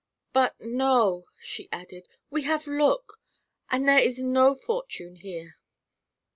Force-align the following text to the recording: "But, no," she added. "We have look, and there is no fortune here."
"But, 0.33 0.55
no," 0.59 1.27
she 1.39 1.69
added. 1.71 2.07
"We 2.31 2.41
have 2.41 2.65
look, 2.65 3.21
and 3.69 3.87
there 3.87 3.99
is 3.99 4.17
no 4.17 4.55
fortune 4.55 5.17
here." 5.17 5.59